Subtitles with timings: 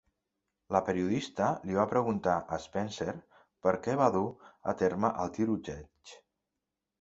[0.75, 3.13] La periodista li va preguntar a Spencer
[3.67, 4.25] per què va dur
[4.73, 6.17] a terme el tiroteig.